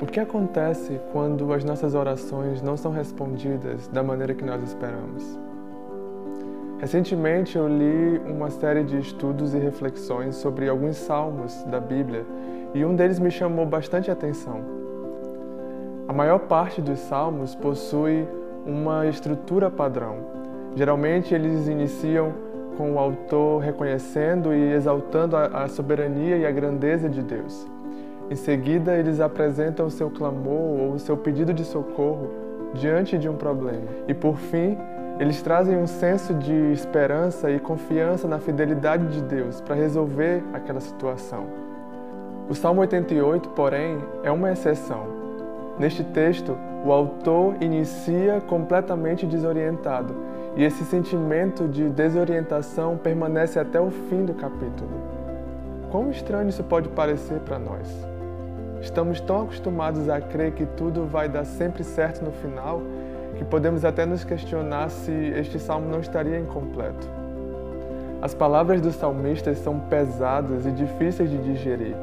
[0.00, 5.38] O que acontece quando as nossas orações não são respondidas da maneira que nós esperamos?
[6.80, 12.26] Recentemente eu li uma série de estudos e reflexões sobre alguns salmos da Bíblia
[12.74, 14.62] e um deles me chamou bastante atenção.
[16.08, 18.26] A maior parte dos salmos possui
[18.66, 20.16] uma estrutura padrão.
[20.74, 22.34] Geralmente eles iniciam
[22.76, 27.64] com o autor reconhecendo e exaltando a soberania e a grandeza de Deus.
[28.30, 32.30] Em seguida, eles apresentam o seu clamor ou o seu pedido de socorro
[32.72, 33.86] diante de um problema.
[34.08, 34.78] E por fim,
[35.20, 40.80] eles trazem um senso de esperança e confiança na fidelidade de Deus para resolver aquela
[40.80, 41.46] situação.
[42.48, 45.06] O Salmo 88, porém, é uma exceção.
[45.78, 50.14] Neste texto, o autor inicia completamente desorientado
[50.56, 54.90] e esse sentimento de desorientação permanece até o fim do capítulo.
[55.90, 58.13] Quão estranho isso pode parecer para nós?
[58.84, 62.82] Estamos tão acostumados a crer que tudo vai dar sempre certo no final
[63.34, 67.08] que podemos até nos questionar se este salmo não estaria incompleto.
[68.20, 71.96] As palavras dos salmistas são pesadas e difíceis de digerir.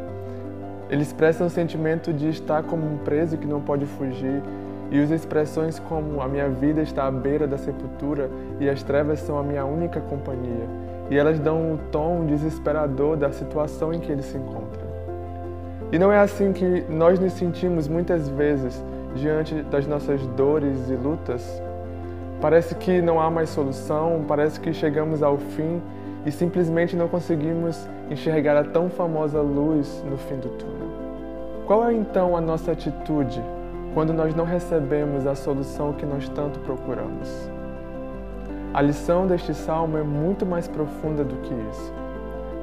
[0.90, 4.42] Eles expressam o sentimento de estar como um preso que não pode fugir
[4.90, 9.20] e usam expressões como a minha vida está à beira da sepultura e as trevas
[9.20, 10.68] são a minha única companhia.
[11.12, 14.91] E elas dão o tom desesperador da situação em que ele se encontra.
[15.92, 18.81] E não é assim que nós nos sentimos muitas vezes
[19.14, 21.61] diante das nossas dores e lutas.
[22.39, 25.81] Parece que não há mais solução, parece que chegamos ao fim
[26.25, 30.92] e simplesmente não conseguimos enxergar a tão famosa luz no fim do túnel.
[31.67, 33.42] Qual é então a nossa atitude
[33.94, 37.30] quando nós não recebemos a solução que nós tanto procuramos?
[38.73, 41.94] A lição deste salmo é muito mais profunda do que isso.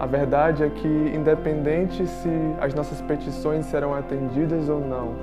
[0.00, 5.14] A verdade é que, independente se as nossas petições serão atendidas ou não,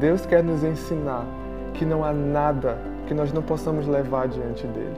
[0.00, 1.24] Deus quer nos ensinar
[1.74, 4.96] que não há nada que nós não possamos levar diante dele.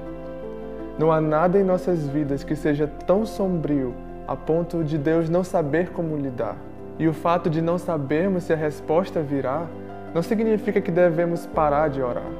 [0.98, 3.94] Não há nada em nossas vidas que seja tão sombrio
[4.26, 6.56] a ponto de Deus não saber como lidar.
[6.98, 9.66] E o fato de não sabermos se a resposta virá
[10.14, 12.30] não significa que devemos parar de orar.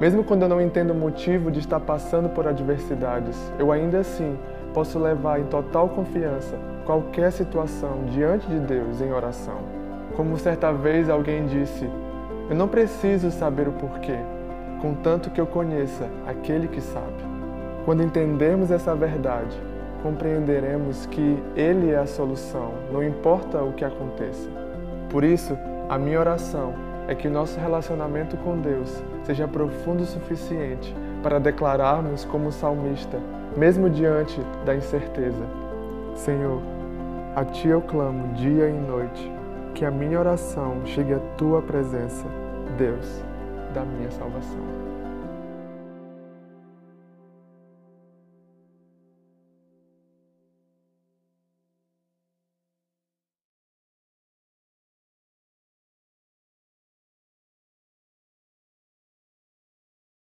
[0.00, 4.36] Mesmo quando eu não entendo o motivo de estar passando por adversidades, eu ainda assim
[4.74, 9.58] posso levar em total confiança qualquer situação diante de Deus em oração.
[10.16, 11.88] Como certa vez alguém disse:
[12.50, 14.18] Eu não preciso saber o porquê,
[14.82, 17.24] contanto que eu conheça aquele que sabe.
[17.84, 19.56] Quando entendermos essa verdade,
[20.02, 24.48] compreenderemos que Ele é a solução, não importa o que aconteça.
[25.08, 25.56] Por isso,
[25.88, 26.74] a minha oração
[27.06, 33.18] é que nosso relacionamento com Deus seja profundo o suficiente para declararmos como salmista
[33.56, 35.44] mesmo diante da incerteza.
[36.14, 36.60] Senhor,
[37.34, 39.32] a Ti eu clamo dia e noite,
[39.74, 42.26] que a minha oração chegue à Tua presença,
[42.78, 43.22] Deus
[43.74, 44.93] da minha salvação.